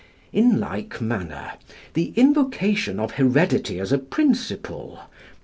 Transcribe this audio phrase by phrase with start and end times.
[0.33, 1.51] In like manner
[1.93, 5.03] the invocation of heredity as a principle (p.